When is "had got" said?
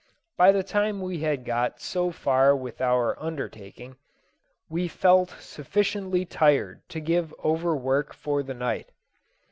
1.19-1.79